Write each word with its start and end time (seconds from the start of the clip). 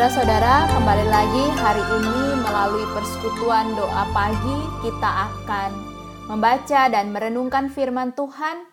Saudara-saudara, 0.00 0.64
kembali 0.72 1.06
lagi 1.12 1.44
hari 1.60 1.84
ini 1.84 2.40
melalui 2.40 2.88
persekutuan 2.96 3.76
doa 3.76 4.08
pagi 4.16 4.58
kita 4.80 5.28
akan 5.28 5.76
membaca 6.24 6.88
dan 6.88 7.12
merenungkan 7.12 7.68
firman 7.68 8.16
Tuhan. 8.16 8.64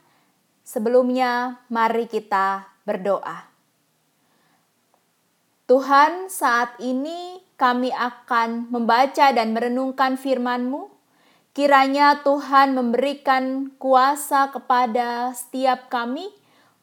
Sebelumnya, 0.63 1.59
mari 1.67 2.07
kita 2.07 2.71
berdoa. 2.87 3.43
Tuhan, 5.67 6.31
saat 6.31 6.79
ini 6.79 7.43
kami 7.59 7.91
akan 7.91 8.71
membaca 8.71 9.27
dan 9.27 9.51
merenungkan 9.51 10.15
firman-Mu. 10.15 10.87
Kiranya 11.51 12.23
Tuhan 12.23 12.71
memberikan 12.71 13.75
kuasa 13.75 14.47
kepada 14.47 15.35
setiap 15.35 15.91
kami 15.91 16.31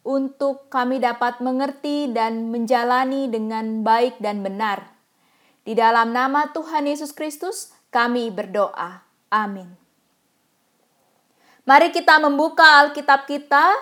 untuk 0.05 0.69
kami 0.69 1.01
dapat 1.01 1.41
mengerti 1.41 2.13
dan 2.13 2.53
menjalani 2.53 3.27
dengan 3.33 3.81
baik 3.81 4.21
dan 4.21 4.45
benar. 4.45 4.93
Di 5.65 5.73
dalam 5.73 6.13
nama 6.13 6.53
Tuhan 6.53 6.85
Yesus 6.85 7.17
Kristus, 7.17 7.73
kami 7.89 8.29
berdoa. 8.29 9.01
Amin. 9.33 9.73
Mari 11.65 11.89
kita 11.89 12.21
membuka 12.21 12.85
Alkitab 12.85 13.25
kita. 13.25 13.73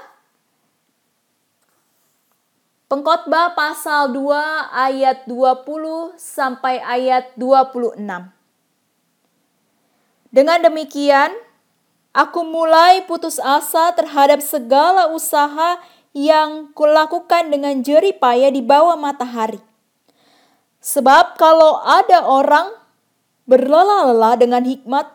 Pengkhotbah 2.86 3.58
pasal 3.58 4.14
2 4.14 4.30
ayat 4.70 5.26
20 5.26 6.14
sampai 6.14 6.78
ayat 6.78 7.34
26. 7.34 7.98
Dengan 10.30 10.58
demikian, 10.62 11.34
aku 12.14 12.46
mulai 12.46 13.02
putus 13.08 13.42
asa 13.42 13.90
terhadap 13.96 14.38
segala 14.38 15.10
usaha 15.10 15.82
yang 16.12 16.72
kulakukan 16.76 17.48
dengan 17.48 17.80
jerih 17.80 18.16
payah 18.16 18.52
di 18.52 18.60
bawah 18.60 18.96
matahari. 18.96 19.60
Sebab 20.84 21.40
kalau 21.40 21.80
ada 21.80 22.24
orang 22.28 22.72
berlelah-lelah 23.48 24.34
dengan 24.36 24.62
hikmat, 24.64 25.08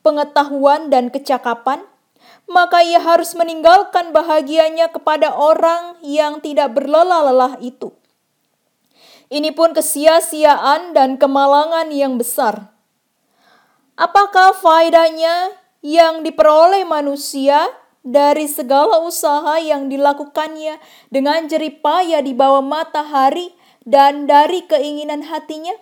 pengetahuan, 0.00 0.88
dan 0.88 1.12
kecakapan, 1.12 1.84
maka 2.48 2.80
ia 2.80 2.98
harus 2.98 3.36
meninggalkan 3.36 4.10
bahagianya 4.10 4.88
kepada 4.88 5.36
orang 5.36 6.00
yang 6.00 6.40
tidak 6.40 6.72
berlelah-lelah 6.72 7.60
itu. 7.60 7.92
Ini 9.28 9.52
pun 9.52 9.76
kesia-siaan 9.76 10.96
dan 10.96 11.20
kemalangan 11.20 11.92
yang 11.92 12.16
besar. 12.16 12.72
Apakah 13.98 14.56
faedahnya 14.56 15.52
yang 15.84 16.24
diperoleh 16.24 16.88
manusia 16.88 17.68
dari 18.06 18.46
segala 18.46 19.02
usaha 19.02 19.58
yang 19.58 19.90
dilakukannya 19.90 20.78
dengan 21.10 21.50
jerih 21.50 21.82
payah 21.82 22.22
di 22.22 22.32
bawah 22.32 22.62
matahari 22.62 23.52
dan 23.84 24.28
dari 24.28 24.64
keinginan 24.64 25.26
hatinya. 25.26 25.74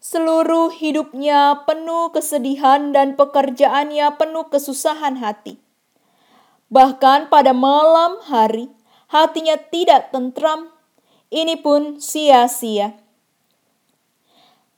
Seluruh 0.00 0.72
hidupnya 0.72 1.68
penuh 1.68 2.08
kesedihan 2.08 2.88
dan 2.92 3.20
pekerjaannya 3.20 4.16
penuh 4.16 4.48
kesusahan 4.48 5.20
hati. 5.20 5.60
Bahkan 6.72 7.28
pada 7.28 7.52
malam 7.52 8.16
hari, 8.24 8.72
hatinya 9.12 9.60
tidak 9.60 10.08
tentram. 10.14 10.72
Ini 11.28 11.60
pun 11.60 12.00
sia-sia. 12.00 12.96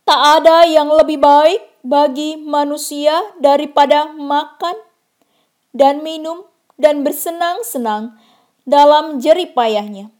Tak 0.02 0.42
ada 0.42 0.66
yang 0.66 0.90
lebih 0.90 1.22
baik 1.22 1.62
bagi 1.86 2.34
manusia 2.34 3.14
daripada 3.38 4.10
makan 4.10 4.74
dan 5.72 6.04
minum 6.04 6.44
dan 6.76 7.02
bersenang-senang 7.04 8.16
dalam 8.68 9.18
jerih 9.18 9.50
payahnya. 9.52 10.12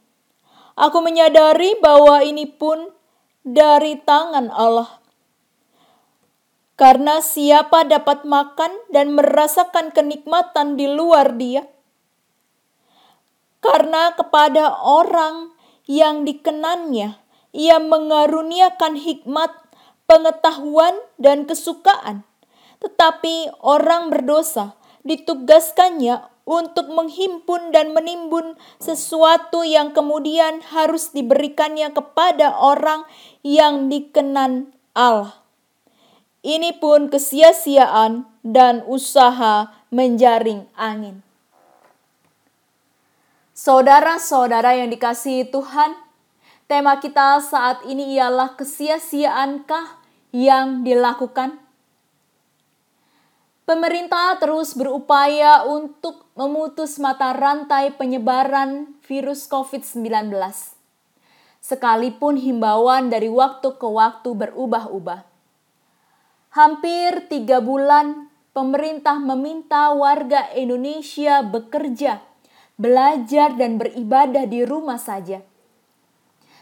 Aku 0.74 1.04
menyadari 1.04 1.76
bahwa 1.78 2.24
ini 2.24 2.48
pun 2.48 2.90
dari 3.44 4.00
tangan 4.00 4.48
Allah. 4.48 5.00
Karena 6.80 7.20
siapa 7.20 7.84
dapat 7.86 8.24
makan 8.24 8.72
dan 8.90 9.12
merasakan 9.14 9.92
kenikmatan 9.92 10.74
di 10.74 10.88
luar 10.88 11.36
dia? 11.36 11.68
Karena 13.62 14.10
kepada 14.18 14.82
orang 14.82 15.54
yang 15.86 16.26
dikenannya, 16.26 17.14
ia 17.54 17.76
mengaruniakan 17.78 18.98
hikmat, 18.98 19.52
pengetahuan, 20.10 20.98
dan 21.20 21.46
kesukaan. 21.46 22.26
Tetapi 22.82 23.62
orang 23.62 24.10
berdosa 24.10 24.74
ditugaskannya 25.02 26.32
untuk 26.42 26.90
menghimpun 26.90 27.70
dan 27.70 27.94
menimbun 27.94 28.58
sesuatu 28.82 29.62
yang 29.62 29.94
kemudian 29.94 30.58
harus 30.74 31.14
diberikannya 31.14 31.94
kepada 31.94 32.58
orang 32.58 33.06
yang 33.46 33.86
dikenan 33.86 34.74
Allah. 34.94 35.38
Ini 36.42 36.82
pun 36.82 37.06
kesia-siaan 37.06 38.26
dan 38.42 38.82
usaha 38.90 39.70
menjaring 39.94 40.66
angin. 40.74 41.22
Saudara-saudara 43.54 44.74
yang 44.74 44.90
dikasihi 44.90 45.46
Tuhan, 45.46 45.94
tema 46.66 46.98
kita 46.98 47.38
saat 47.38 47.86
ini 47.86 48.18
ialah 48.18 48.58
kesia-siaankah 48.58 50.02
yang 50.34 50.82
dilakukan? 50.82 51.61
Pemerintah 53.62 54.42
terus 54.42 54.74
berupaya 54.74 55.62
untuk 55.62 56.26
memutus 56.34 56.98
mata 56.98 57.30
rantai 57.30 57.94
penyebaran 57.94 58.98
virus 59.06 59.46
COVID-19. 59.46 60.34
Sekalipun 61.62 62.42
himbauan 62.42 63.06
dari 63.06 63.30
waktu 63.30 63.78
ke 63.78 63.86
waktu 63.86 64.34
berubah-ubah. 64.34 65.22
Hampir 66.58 67.30
tiga 67.30 67.62
bulan 67.62 68.34
pemerintah 68.50 69.22
meminta 69.22 69.94
warga 69.94 70.50
Indonesia 70.58 71.46
bekerja, 71.46 72.18
belajar, 72.74 73.54
dan 73.54 73.78
beribadah 73.78 74.42
di 74.42 74.66
rumah 74.66 74.98
saja. 74.98 75.38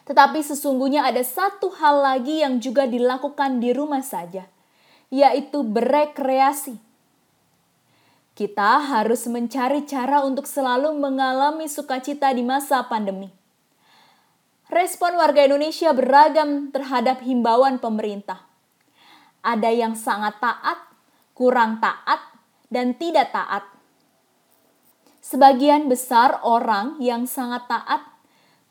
Tetapi 0.05 0.45
sesungguhnya 0.45 1.09
ada 1.09 1.25
satu 1.25 1.73
hal 1.81 2.05
lagi 2.05 2.45
yang 2.45 2.61
juga 2.61 2.85
dilakukan 2.85 3.57
di 3.57 3.73
rumah 3.73 4.05
saja, 4.05 4.45
yaitu 5.09 5.65
berekreasi 5.65 6.90
kita 8.41 8.81
harus 8.81 9.29
mencari 9.29 9.85
cara 9.85 10.25
untuk 10.25 10.49
selalu 10.49 10.97
mengalami 10.97 11.69
sukacita 11.69 12.33
di 12.33 12.41
masa 12.41 12.81
pandemi. 12.89 13.29
Respon 14.73 15.13
warga 15.21 15.45
Indonesia 15.45 15.93
beragam 15.93 16.73
terhadap 16.73 17.21
himbauan 17.21 17.77
pemerintah. 17.77 18.41
Ada 19.45 19.69
yang 19.77 19.93
sangat 19.93 20.41
taat, 20.41 20.81
kurang 21.37 21.85
taat, 21.85 22.33
dan 22.73 22.97
tidak 22.97 23.29
taat. 23.29 23.69
Sebagian 25.21 25.93
besar 25.93 26.41
orang 26.41 26.97
yang 26.97 27.29
sangat 27.29 27.69
taat 27.69 28.09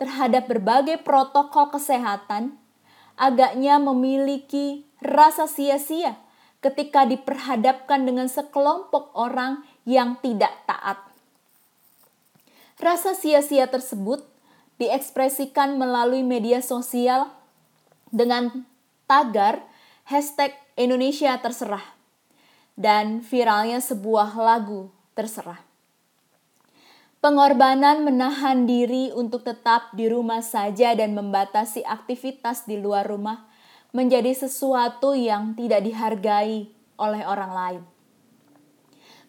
terhadap 0.01 0.49
berbagai 0.49 0.97
protokol 1.05 1.69
kesehatan 1.69 2.57
agaknya 3.21 3.77
memiliki 3.77 4.89
rasa 4.97 5.45
sia-sia 5.45 6.17
ketika 6.59 7.07
diperhadapkan 7.07 8.03
dengan 8.03 8.27
sekelompok 8.27 9.15
orang 9.15 9.63
yang 9.87 10.19
tidak 10.19 10.51
taat. 10.67 10.99
Rasa 12.79 13.15
sia-sia 13.15 13.67
tersebut 13.67 14.23
diekspresikan 14.79 15.75
melalui 15.75 16.23
media 16.23 16.63
sosial 16.63 17.27
dengan 18.11 18.63
tagar 19.03 19.63
hashtag 20.07 20.55
Indonesia 20.79 21.35
terserah 21.43 21.83
dan 22.79 23.19
viralnya 23.19 23.83
sebuah 23.83 24.39
lagu 24.39 24.87
terserah. 25.11 25.59
Pengorbanan 27.19 28.07
menahan 28.07 28.63
diri 28.63 29.11
untuk 29.11 29.43
tetap 29.43 29.91
di 29.91 30.07
rumah 30.07 30.39
saja 30.39 30.95
dan 30.95 31.11
membatasi 31.11 31.83
aktivitas 31.83 32.63
di 32.63 32.79
luar 32.79 33.03
rumah 33.03 33.43
menjadi 33.89 34.29
sesuatu 34.37 35.17
yang 35.17 35.57
tidak 35.57 35.81
dihargai 35.81 36.69
oleh 36.99 37.21
orang 37.25 37.51
lain. 37.53 37.83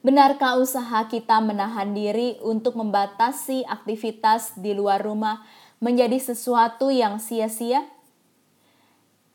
Benarkah 0.00 0.56
usaha 0.56 1.04
kita 1.08 1.44
menahan 1.44 1.92
diri 1.92 2.40
untuk 2.40 2.76
membatasi 2.76 3.68
aktivitas 3.68 4.56
di 4.56 4.72
luar 4.72 5.04
rumah 5.04 5.44
menjadi 5.76 6.16
sesuatu 6.16 6.88
yang 6.88 7.20
sia-sia? 7.20 7.84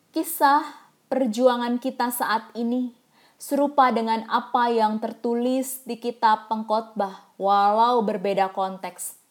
Kisah 0.10 0.66
perjuangan 1.06 1.78
kita 1.78 2.10
saat 2.10 2.50
ini 2.58 2.98
serupa 3.38 3.94
dengan 3.94 4.26
apa 4.26 4.74
yang 4.74 4.98
tertulis 4.98 5.86
di 5.86 6.02
kitab 6.02 6.50
pengkhotbah 6.50 7.30
walau 7.38 8.02
berbeda 8.02 8.50
konteks. 8.50 9.22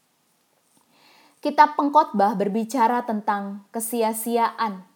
Kitab 1.42 1.74
pengkhotbah 1.74 2.38
berbicara 2.38 3.02
tentang 3.02 3.66
kesia-siaan 3.74 4.93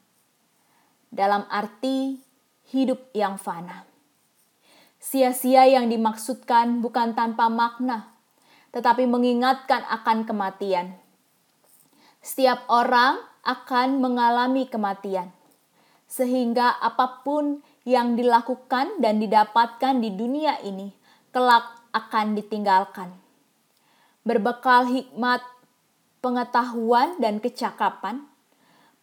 dalam 1.08 1.44
arti 1.48 2.20
hidup 2.72 3.12
yang 3.16 3.40
fana. 3.40 3.88
Sia-sia 4.98 5.64
yang 5.70 5.86
dimaksudkan 5.88 6.82
bukan 6.82 7.14
tanpa 7.14 7.46
makna, 7.46 8.12
tetapi 8.74 9.06
mengingatkan 9.06 9.86
akan 9.88 10.26
kematian. 10.26 10.98
Setiap 12.18 12.66
orang 12.68 13.22
akan 13.46 14.02
mengalami 14.02 14.68
kematian. 14.68 15.32
Sehingga 16.08 16.76
apa 16.80 17.20
pun 17.24 17.60
yang 17.84 18.16
dilakukan 18.16 19.00
dan 19.00 19.20
didapatkan 19.20 20.00
di 20.00 20.12
dunia 20.12 20.60
ini 20.64 20.92
kelak 21.32 21.64
akan 21.92 22.36
ditinggalkan. 22.36 23.12
Berbekal 24.24 24.88
hikmat, 24.92 25.40
pengetahuan, 26.20 27.16
dan 27.16 27.40
kecakapan, 27.40 28.28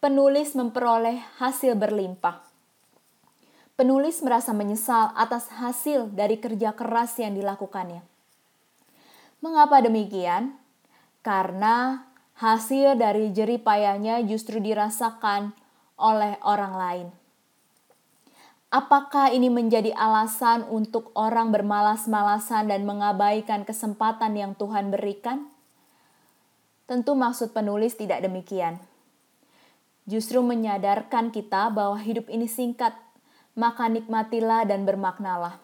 penulis 0.06 0.54
memperoleh 0.54 1.18
hasil 1.42 1.74
berlimpah. 1.74 2.38
Penulis 3.74 4.22
merasa 4.22 4.54
menyesal 4.54 5.10
atas 5.18 5.50
hasil 5.50 6.14
dari 6.14 6.38
kerja 6.38 6.78
keras 6.78 7.18
yang 7.18 7.34
dilakukannya. 7.34 8.06
Mengapa 9.42 9.82
demikian? 9.82 10.54
Karena 11.26 12.06
hasil 12.38 12.94
dari 12.94 13.34
jeripayanya 13.34 14.22
justru 14.22 14.62
dirasakan 14.62 15.50
oleh 15.98 16.38
orang 16.46 16.74
lain. 16.78 17.08
Apakah 18.70 19.34
ini 19.34 19.50
menjadi 19.50 19.90
alasan 19.90 20.70
untuk 20.70 21.10
orang 21.18 21.50
bermalas-malasan 21.50 22.70
dan 22.70 22.86
mengabaikan 22.86 23.66
kesempatan 23.66 24.38
yang 24.38 24.54
Tuhan 24.54 24.94
berikan? 24.94 25.50
Tentu 26.86 27.18
maksud 27.18 27.50
penulis 27.50 27.98
tidak 27.98 28.22
demikian. 28.22 28.78
Justru 30.06 30.38
menyadarkan 30.38 31.34
kita 31.34 31.66
bahwa 31.74 31.98
hidup 31.98 32.30
ini 32.30 32.46
singkat, 32.46 32.94
maka 33.58 33.90
nikmatilah 33.90 34.62
dan 34.62 34.86
bermaknalah. 34.86 35.58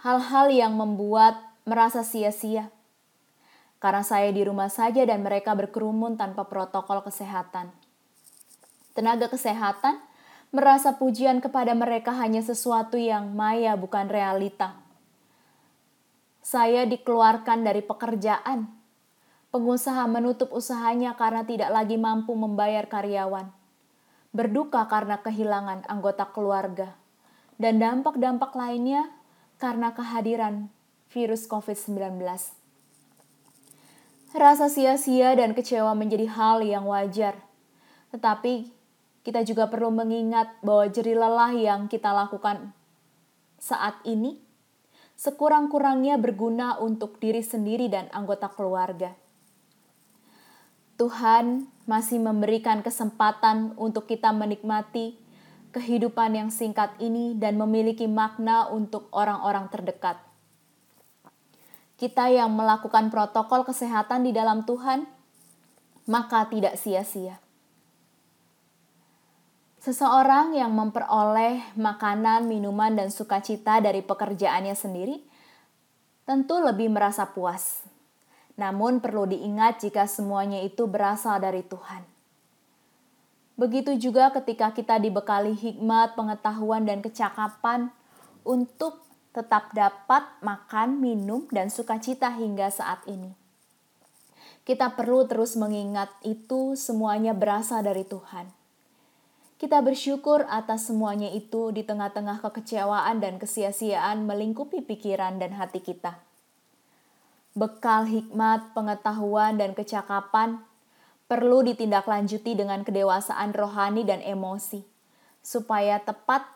Hal-hal 0.00 0.48
yang 0.48 0.72
membuat 0.80 1.36
merasa 1.68 2.00
sia-sia. 2.00 2.72
Karena 3.76 4.00
saya 4.00 4.32
di 4.32 4.40
rumah 4.40 4.72
saja 4.72 5.04
dan 5.04 5.20
mereka 5.20 5.52
berkerumun 5.52 6.16
tanpa 6.16 6.48
protokol 6.48 7.04
kesehatan. 7.04 7.68
Tenaga 8.96 9.28
kesehatan 9.28 10.00
merasa 10.50 10.96
pujian 10.96 11.38
kepada 11.44 11.76
mereka 11.76 12.16
hanya 12.16 12.40
sesuatu 12.40 12.96
yang 12.96 13.36
maya, 13.36 13.76
bukan 13.76 14.08
realita. 14.08 14.74
Saya 16.40 16.88
dikeluarkan 16.88 17.62
dari 17.62 17.84
pekerjaan. 17.84 18.79
Pengusaha 19.50 20.06
menutup 20.06 20.54
usahanya 20.54 21.18
karena 21.18 21.42
tidak 21.42 21.74
lagi 21.74 21.98
mampu 21.98 22.38
membayar 22.38 22.86
karyawan. 22.86 23.50
Berduka 24.30 24.86
karena 24.86 25.18
kehilangan 25.18 25.90
anggota 25.90 26.30
keluarga. 26.30 26.94
Dan 27.58 27.82
dampak-dampak 27.82 28.54
lainnya 28.54 29.10
karena 29.58 29.90
kehadiran 29.90 30.70
virus 31.10 31.50
COVID-19. 31.50 32.22
Rasa 34.30 34.70
sia-sia 34.70 35.34
dan 35.34 35.58
kecewa 35.58 35.98
menjadi 35.98 36.30
hal 36.30 36.62
yang 36.62 36.86
wajar. 36.86 37.34
Tetapi 38.14 38.70
kita 39.26 39.42
juga 39.42 39.66
perlu 39.66 39.90
mengingat 39.90 40.62
bahwa 40.62 40.86
jeri 40.88 41.18
lelah 41.18 41.52
yang 41.52 41.90
kita 41.90 42.14
lakukan 42.14 42.70
saat 43.60 44.00
ini 44.08 44.40
sekurang-kurangnya 45.20 46.16
berguna 46.16 46.80
untuk 46.80 47.20
diri 47.20 47.44
sendiri 47.44 47.92
dan 47.92 48.08
anggota 48.14 48.48
keluarga. 48.48 49.19
Tuhan 51.00 51.64
masih 51.88 52.20
memberikan 52.20 52.84
kesempatan 52.84 53.72
untuk 53.80 54.04
kita 54.04 54.36
menikmati 54.36 55.16
kehidupan 55.72 56.36
yang 56.36 56.50
singkat 56.52 56.92
ini 57.00 57.32
dan 57.40 57.56
memiliki 57.56 58.04
makna 58.04 58.68
untuk 58.68 59.08
orang-orang 59.08 59.72
terdekat. 59.72 60.20
Kita 61.96 62.28
yang 62.28 62.52
melakukan 62.52 63.08
protokol 63.08 63.64
kesehatan 63.64 64.28
di 64.28 64.36
dalam 64.36 64.68
Tuhan, 64.68 65.08
maka 66.04 66.44
tidak 66.52 66.76
sia-sia. 66.76 67.40
Seseorang 69.80 70.52
yang 70.52 70.76
memperoleh 70.76 71.80
makanan, 71.80 72.44
minuman, 72.44 72.92
dan 72.92 73.08
sukacita 73.08 73.80
dari 73.80 74.04
pekerjaannya 74.04 74.76
sendiri 74.76 75.16
tentu 76.28 76.60
lebih 76.60 76.92
merasa 76.92 77.24
puas. 77.24 77.88
Namun, 78.60 79.00
perlu 79.00 79.24
diingat 79.24 79.80
jika 79.80 80.04
semuanya 80.04 80.60
itu 80.60 80.84
berasal 80.84 81.40
dari 81.40 81.64
Tuhan. 81.64 82.04
Begitu 83.56 83.96
juga 83.96 84.28
ketika 84.36 84.76
kita 84.76 85.00
dibekali 85.00 85.56
hikmat, 85.56 86.12
pengetahuan, 86.12 86.84
dan 86.84 87.00
kecakapan 87.00 87.88
untuk 88.44 89.00
tetap 89.32 89.72
dapat 89.72 90.28
makan, 90.44 91.00
minum, 91.00 91.48
dan 91.48 91.72
sukacita 91.72 92.28
hingga 92.36 92.68
saat 92.68 93.00
ini. 93.08 93.32
Kita 94.68 94.92
perlu 94.92 95.24
terus 95.24 95.56
mengingat 95.56 96.12
itu 96.20 96.76
semuanya 96.76 97.32
berasal 97.32 97.80
dari 97.80 98.04
Tuhan 98.04 98.60
kita 99.60 99.84
bersyukur 99.84 100.48
atas 100.48 100.88
semuanya 100.88 101.28
itu 101.36 101.68
di 101.68 101.84
tengah-tengah 101.84 102.40
kekecewaan 102.40 103.20
dan 103.20 103.36
kesia-siaan 103.36 104.24
melingkupi 104.24 104.80
pikiran 104.80 105.36
dan 105.36 105.52
hati 105.52 105.84
kita. 105.84 106.29
Bekal 107.60 108.08
hikmat, 108.08 108.72
pengetahuan, 108.72 109.60
dan 109.60 109.76
kecakapan 109.76 110.64
perlu 111.28 111.60
ditindaklanjuti 111.60 112.56
dengan 112.56 112.80
kedewasaan 112.80 113.52
rohani 113.52 114.08
dan 114.08 114.24
emosi, 114.24 114.80
supaya 115.44 116.00
tepat 116.00 116.48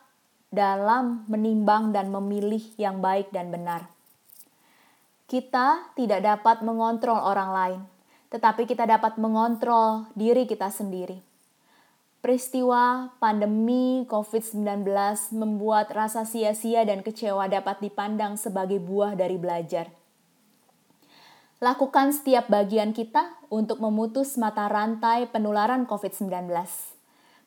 dalam 0.48 1.28
menimbang 1.28 1.92
dan 1.92 2.08
memilih 2.08 2.64
yang 2.80 3.04
baik 3.04 3.28
dan 3.36 3.52
benar. 3.52 3.84
Kita 5.28 5.92
tidak 5.92 6.24
dapat 6.24 6.64
mengontrol 6.64 7.20
orang 7.20 7.50
lain, 7.52 7.80
tetapi 8.32 8.64
kita 8.64 8.88
dapat 8.88 9.20
mengontrol 9.20 10.08
diri 10.16 10.48
kita 10.48 10.72
sendiri 10.72 11.34
Peristiwa 12.24 13.12
pandemi 13.20 14.08
COVID-19 14.08 14.64
membuat 15.36 15.92
rasa 15.92 16.24
sia-sia 16.24 16.80
dan 16.88 17.04
kecewa 17.04 17.52
dapat 17.52 17.84
dipandang 17.84 18.40
sebagai 18.40 18.80
buah 18.80 19.12
dari 19.12 19.36
belajar. 19.36 19.92
Lakukan 21.64 22.12
setiap 22.12 22.52
bagian 22.52 22.92
kita 22.92 23.40
untuk 23.48 23.80
memutus 23.80 24.36
mata 24.36 24.68
rantai 24.68 25.24
penularan 25.32 25.88
COVID-19. 25.88 26.52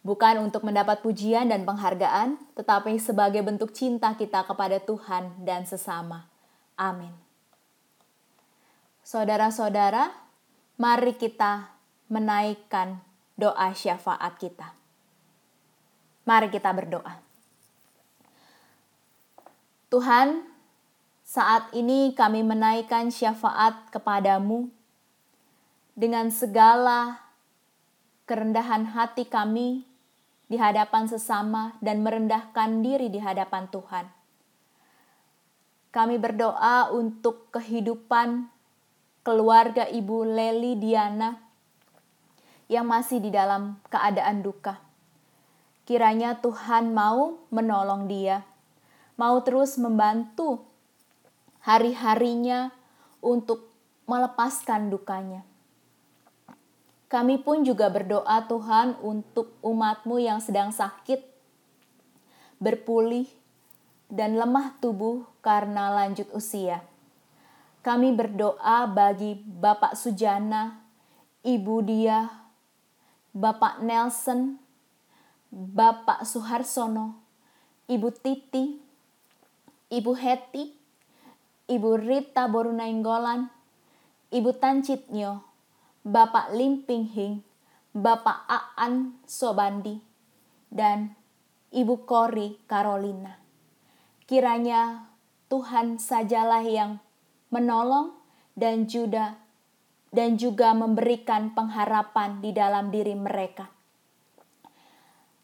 Bukan 0.02 0.42
untuk 0.42 0.66
mendapat 0.66 1.06
pujian 1.06 1.54
dan 1.54 1.70
penghargaan, 1.70 2.42
tetapi 2.58 2.98
sebagai 2.98 3.46
bentuk 3.46 3.78
cinta 3.78 4.18
kita 4.18 4.42
kepada 4.42 4.82
Tuhan 4.82 5.46
dan 5.46 5.70
sesama. 5.70 6.26
Amin. 6.74 7.14
Saudara-saudara, 9.06 10.10
mari 10.82 11.14
kita 11.14 11.78
menaikkan 12.10 12.98
doa 13.38 13.70
syafaat 13.70 14.34
kita. 14.42 14.74
Mari 16.26 16.50
kita 16.50 16.74
berdoa. 16.74 17.22
Tuhan, 19.94 20.57
saat 21.28 21.68
ini 21.76 22.16
kami 22.16 22.40
menaikkan 22.40 23.12
syafaat 23.12 23.92
kepadamu 23.92 24.72
dengan 25.92 26.32
segala 26.32 27.20
kerendahan 28.24 28.88
hati 28.96 29.28
kami 29.28 29.84
di 30.48 30.56
hadapan 30.56 31.12
sesama 31.12 31.76
dan 31.84 32.00
merendahkan 32.00 32.80
diri 32.80 33.12
di 33.12 33.20
hadapan 33.20 33.68
Tuhan. 33.68 34.08
Kami 35.92 36.16
berdoa 36.16 36.96
untuk 36.96 37.52
kehidupan 37.52 38.48
keluarga 39.28 39.84
Ibu 39.84 40.24
Leli 40.32 40.80
Diana 40.80 41.36
yang 42.72 42.88
masih 42.88 43.20
di 43.20 43.36
dalam 43.36 43.76
keadaan 43.92 44.40
duka. 44.40 44.80
Kiranya 45.84 46.40
Tuhan 46.40 46.96
mau 46.96 47.36
menolong 47.52 48.08
dia, 48.08 48.48
mau 49.20 49.44
terus 49.44 49.76
membantu 49.76 50.77
hari-harinya 51.68 52.72
untuk 53.20 53.68
melepaskan 54.08 54.88
dukanya. 54.88 55.44
Kami 57.12 57.44
pun 57.44 57.68
juga 57.68 57.92
berdoa 57.92 58.48
Tuhan 58.48 58.96
untuk 59.04 59.52
umatmu 59.60 60.16
yang 60.16 60.40
sedang 60.40 60.72
sakit, 60.72 61.20
berpulih, 62.64 63.28
dan 64.08 64.40
lemah 64.40 64.80
tubuh 64.80 65.28
karena 65.44 65.92
lanjut 65.92 66.32
usia. 66.32 66.88
Kami 67.84 68.16
berdoa 68.16 68.88
bagi 68.88 69.36
Bapak 69.44 70.00
Sujana, 70.00 70.80
Ibu 71.44 71.76
Dia, 71.84 72.32
Bapak 73.36 73.84
Nelson, 73.84 74.56
Bapak 75.52 76.24
Suharsono, 76.24 77.20
Ibu 77.92 78.08
Titi, 78.20 78.80
Ibu 79.92 80.12
Heti, 80.16 80.77
Ibu 81.68 82.00
Rita 82.00 82.48
Borunainggolan, 82.48 83.52
Ibu 84.32 84.56
Tancitnyo, 84.56 85.44
Bapak 86.00 86.56
Limpinghing, 86.56 87.44
Bapak 87.92 88.48
Aan 88.48 89.20
Sobandi, 89.28 90.00
dan 90.72 91.12
Ibu 91.76 92.08
Kori 92.08 92.64
Carolina. 92.72 93.36
Kiranya 94.24 95.12
Tuhan 95.52 96.00
sajalah 96.00 96.64
yang 96.64 97.04
menolong 97.52 98.16
dan 98.56 98.88
juga 98.88 99.36
dan 100.16 100.40
juga 100.40 100.72
memberikan 100.72 101.52
pengharapan 101.52 102.40
di 102.40 102.56
dalam 102.56 102.96
diri 102.96 103.12
mereka. 103.12 103.68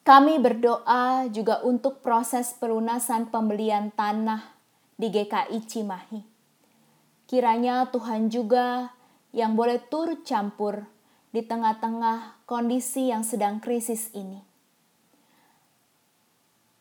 Kami 0.07 0.39
berdoa 0.39 1.27
juga 1.27 1.59
untuk 1.67 1.99
proses 1.99 2.55
pelunasan 2.55 3.27
pembelian 3.27 3.91
tanah 3.91 4.52
di 4.95 5.09
GKI 5.09 5.59
Cimahi. 5.65 6.21
Kiranya 7.25 7.89
Tuhan 7.89 8.29
juga 8.29 8.93
yang 9.33 9.57
boleh 9.57 9.81
turut 9.89 10.21
campur 10.21 10.85
di 11.33 11.41
tengah-tengah 11.41 12.45
kondisi 12.45 13.09
yang 13.09 13.25
sedang 13.25 13.57
krisis 13.57 14.13
ini. 14.13 14.53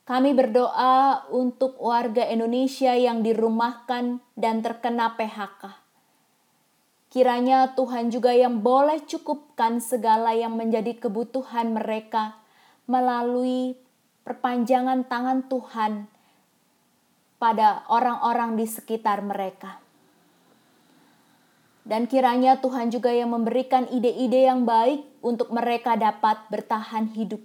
Kami 0.04 0.37
berdoa 0.37 1.25
untuk 1.33 1.81
warga 1.81 2.28
Indonesia 2.28 2.92
yang 2.92 3.25
dirumahkan 3.25 4.21
dan 4.37 4.61
terkena 4.61 5.16
PHK. 5.16 5.73
Kiranya 7.09 7.73
Tuhan 7.73 8.12
juga 8.12 8.37
yang 8.37 8.61
boleh 8.61 9.00
cukupkan 9.09 9.81
segala 9.81 10.37
yang 10.37 10.61
menjadi 10.61 11.00
kebutuhan 11.00 11.73
mereka 11.73 12.37
melalui 12.85 13.73
perpanjangan 14.26 15.09
tangan 15.09 15.49
Tuhan 15.49 16.12
pada 17.42 17.82
orang-orang 17.90 18.54
di 18.54 18.70
sekitar 18.70 19.18
mereka. 19.18 19.82
Dan 21.82 22.06
kiranya 22.06 22.62
Tuhan 22.62 22.94
juga 22.94 23.11
yang 23.11 23.34
memberikan 23.34 23.90
ide-ide 23.90 24.46
yang 24.46 24.62
baik 24.62 25.02
untuk 25.18 25.50
mereka 25.50 25.99
dapat 25.99 26.38
bertahan 26.46 27.11
hidup. 27.11 27.42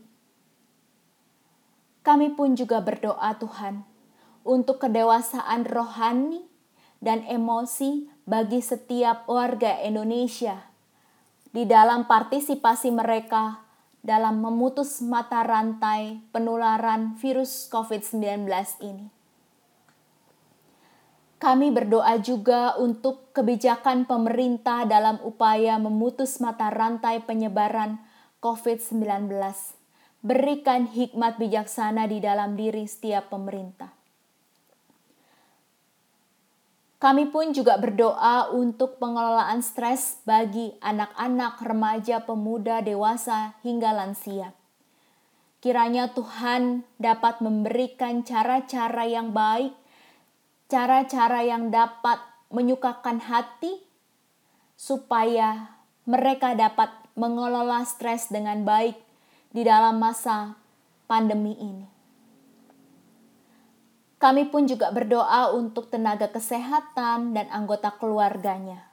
Kami 2.05 2.37
pun 2.37 2.53
juga 2.53 2.77
berdoa 2.77 3.33
Tuhan 3.41 3.81
untuk 4.45 4.85
kedewasaan 4.85 5.65
rohani 5.65 6.45
dan 7.01 7.25
emosi 7.25 8.05
bagi 8.29 8.61
setiap 8.61 9.25
warga 9.25 9.81
Indonesia 9.81 10.61
di 11.49 11.65
dalam 11.65 12.05
partisipasi 12.05 12.93
mereka 12.93 13.65
dalam 14.05 14.45
memutus 14.45 15.01
mata 15.01 15.41
rantai 15.41 16.21
penularan 16.29 17.17
virus 17.17 17.65
COVID-19 17.73 18.45
ini. 18.85 19.16
Kami 21.37 21.69
berdoa 21.69 22.17
juga 22.17 22.73
untuk 22.81 23.29
kebijakan 23.29 24.09
pemerintah 24.09 24.89
dalam 24.89 25.21
upaya 25.21 25.77
memutus 25.77 26.41
mata 26.41 26.73
rantai 26.73 27.21
penyebaran 27.21 28.01
COVID-19. 28.41 29.29
Berikan 30.25 30.89
hikmat 30.89 31.37
bijaksana 31.37 32.09
di 32.09 32.17
dalam 32.17 32.57
diri 32.57 32.89
setiap 32.89 33.29
pemerintah. 33.29 33.93
Kami 36.97 37.29
pun 37.29 37.53
juga 37.53 37.77
berdoa 37.77 38.49
untuk 38.57 38.97
pengelolaan 38.97 39.61
stres 39.61 40.17
bagi 40.25 40.73
anak-anak, 40.81 41.61
remaja, 41.61 42.25
pemuda, 42.25 42.81
dewasa, 42.81 43.53
hingga 43.61 43.93
lansia. 43.93 44.57
Kiranya 45.61 46.09
Tuhan 46.17 46.81
dapat 46.97 47.45
memberikan 47.45 48.25
cara-cara 48.25 49.05
yang 49.05 49.29
baik, 49.29 49.77
cara-cara 50.67 51.43
yang 51.47 51.71
dapat 51.71 52.19
menyukakan 52.51 53.23
hati, 53.23 53.79
supaya 54.77 55.79
mereka 56.05 56.53
dapat 56.53 56.91
mengelola 57.17 57.81
stres 57.83 58.29
dengan 58.29 58.61
baik 58.61 58.95
di 59.51 59.65
dalam 59.65 59.97
masa 59.97 60.55
pandemi 61.09 61.57
ini. 61.57 61.87
Kami 64.17 64.49
pun 64.49 64.65
juga 64.65 64.89
berdoa 64.89 65.53
untuk 65.53 65.89
tenaga 65.93 66.29
kesehatan 66.29 67.37
dan 67.37 67.47
anggota 67.53 67.93
keluarganya, 67.95 68.89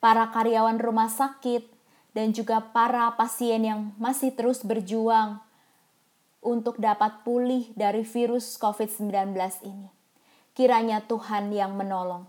para 0.00 0.28
karyawan 0.28 0.80
rumah 0.80 1.08
sakit, 1.08 1.64
dan 2.12 2.32
juga 2.32 2.60
para 2.60 3.08
pasien 3.16 3.64
yang 3.64 3.80
masih 3.96 4.32
terus 4.32 4.64
berjuang 4.64 5.40
untuk 6.44 6.80
dapat 6.80 7.24
pulih 7.24 7.68
dari 7.76 8.04
virus 8.04 8.56
COVID-19 8.60 9.34
ini. 9.64 9.97
Kiranya 10.58 11.06
Tuhan 11.06 11.54
yang 11.54 11.78
menolong. 11.78 12.26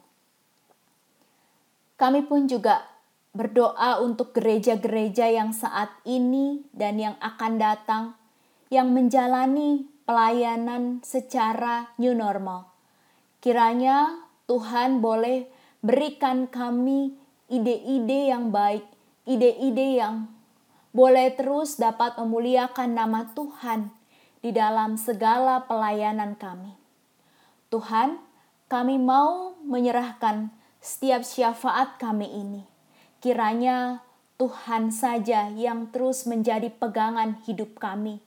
Kami 1.98 2.30
pun 2.30 2.46
juga 2.46 2.86
berdoa 3.34 4.06
untuk 4.06 4.38
gereja-gereja 4.38 5.34
yang 5.34 5.50
saat 5.50 5.90
ini 6.06 6.62
dan 6.70 7.02
yang 7.02 7.18
akan 7.18 7.58
datang, 7.58 8.04
yang 8.70 8.94
menjalani 8.94 9.90
pelayanan 10.06 11.02
secara 11.02 11.90
new 11.98 12.14
normal. 12.14 12.70
Kiranya 13.42 14.22
Tuhan 14.46 15.02
boleh 15.02 15.50
berikan 15.82 16.46
kami 16.46 17.18
ide-ide 17.50 18.30
yang 18.30 18.54
baik, 18.54 18.86
ide-ide 19.26 20.06
yang 20.06 20.30
boleh 20.94 21.34
terus 21.34 21.82
dapat 21.82 22.14
memuliakan 22.22 22.94
nama 22.94 23.26
Tuhan 23.34 23.90
di 24.46 24.54
dalam 24.54 25.02
segala 25.02 25.66
pelayanan 25.66 26.38
kami. 26.38 26.89
Tuhan, 27.70 28.18
kami 28.66 28.98
mau 28.98 29.54
menyerahkan 29.62 30.50
setiap 30.82 31.22
syafaat 31.22 32.02
kami 32.02 32.26
ini. 32.26 32.64
Kiranya 33.22 34.02
Tuhan 34.42 34.90
saja 34.90 35.54
yang 35.54 35.94
terus 35.94 36.26
menjadi 36.26 36.74
pegangan 36.74 37.38
hidup 37.46 37.78
kami 37.78 38.24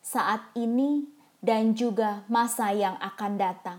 saat 0.00 0.40
ini 0.56 1.04
dan 1.44 1.76
juga 1.76 2.24
masa 2.32 2.72
yang 2.72 2.96
akan 2.96 3.32
datang. 3.36 3.78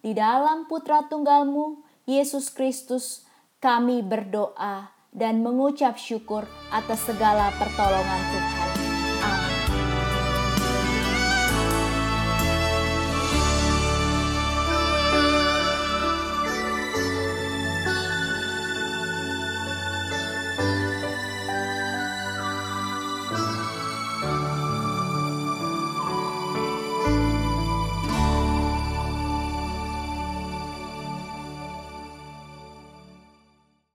Di 0.00 0.14
dalam 0.14 0.70
putra 0.70 1.04
tunggalmu, 1.10 1.82
Yesus 2.06 2.48
Kristus, 2.54 3.26
kami 3.58 4.00
berdoa 4.00 4.94
dan 5.10 5.42
mengucap 5.42 5.98
syukur 5.98 6.46
atas 6.70 7.02
segala 7.04 7.50
pertolongan 7.58 8.22
Tuhan. 8.30 9.59